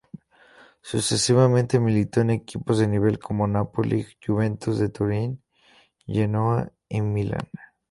Sucesivamente 0.81 1.79
militó 1.79 2.21
en 2.21 2.31
equipos 2.31 2.79
de 2.79 2.87
nivel 2.87 3.19
como 3.19 3.45
Napoli, 3.45 4.03
Juventus 4.25 4.79
de 4.79 4.89
Turín, 4.89 5.43
Genoa 6.07 6.71
y 6.89 7.01
Milan. 7.01 7.47